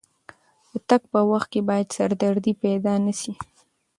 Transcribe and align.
د 0.69 0.71
تګ 0.89 1.01
په 1.11 1.19
وخت 1.31 1.47
کې 1.53 1.61
باید 1.69 1.93
سردردي 1.97 2.53
پیدا 2.63 2.93
نه 3.05 3.13
شي. 3.21 3.33